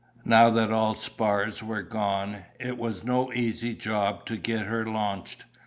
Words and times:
Now 0.25 0.49
that 0.49 0.71
all 0.71 0.95
spars 0.95 1.61
were 1.61 1.83
gone, 1.83 2.45
it 2.59 2.79
was 2.79 3.03
no 3.03 3.31
easy 3.33 3.75
job 3.75 4.25
to 4.25 4.35
get 4.35 4.61
her 4.65 4.83
launched. 4.83 5.45